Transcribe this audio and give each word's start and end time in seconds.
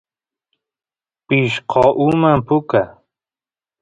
pishqo 1.27 1.81
uman 2.05 2.37
puka 2.47 2.81